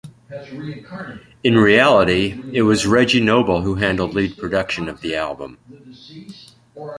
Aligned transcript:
In 1.43 1.59
reality, 1.59 2.41
it 2.51 2.63
was 2.63 2.87
Reggie 2.87 3.21
Noble 3.21 3.61
who 3.61 3.75
handled 3.75 4.15
lead 4.15 4.35
production 4.35 4.89
of 4.89 5.01
the 5.01 5.15
album. 5.15 5.59